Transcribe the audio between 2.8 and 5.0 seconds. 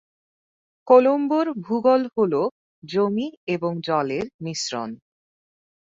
জমি এবং জলের মিশ্রণ।